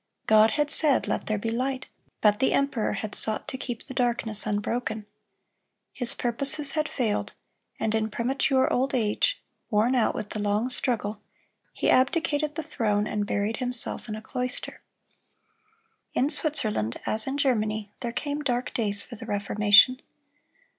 God 0.25 0.49
had 0.57 0.71
said, 0.71 1.07
"Let 1.07 1.27
there 1.27 1.37
be 1.37 1.51
light," 1.51 1.87
but 2.21 2.39
the 2.39 2.53
emperor 2.53 2.93
had 2.93 3.13
sought 3.13 3.47
to 3.49 3.55
keep 3.55 3.85
the 3.85 3.93
darkness 3.93 4.47
unbroken. 4.47 5.05
His 5.93 6.15
purposes 6.15 6.71
had 6.71 6.89
failed; 6.89 7.33
and 7.79 7.93
in 7.93 8.09
premature 8.09 8.67
old 8.73 8.95
age, 8.95 9.43
worn 9.69 9.93
out 9.93 10.15
with 10.15 10.31
the 10.31 10.39
long 10.39 10.69
struggle, 10.69 11.21
he 11.71 11.87
abdicated 11.91 12.55
the 12.55 12.63
throne, 12.63 13.05
and 13.05 13.27
buried 13.27 13.57
himself 13.57 14.09
in 14.09 14.15
a 14.15 14.23
cloister. 14.23 14.81
In 16.15 16.29
Switzerland, 16.31 16.97
as 17.05 17.27
in 17.27 17.37
Germany, 17.37 17.91
there 17.99 18.11
came 18.11 18.41
dark 18.41 18.73
days 18.73 19.03
for 19.05 19.17
the 19.17 19.27
Reformation. 19.27 20.01